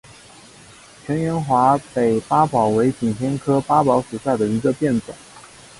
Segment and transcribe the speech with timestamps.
[1.05, 5.13] 全缘华北八宝为景天科八宝属下的一个变种。